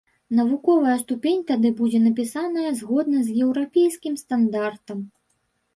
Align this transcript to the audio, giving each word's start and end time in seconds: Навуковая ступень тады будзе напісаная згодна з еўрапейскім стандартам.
Навуковая 0.37 0.95
ступень 1.03 1.43
тады 1.51 1.73
будзе 1.81 1.99
напісаная 2.07 2.71
згодна 2.81 3.17
з 3.29 3.37
еўрапейскім 3.45 4.13
стандартам. 4.25 4.99